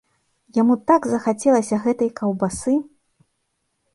[0.61, 2.73] Яму так захацелася гэтай каўбасы!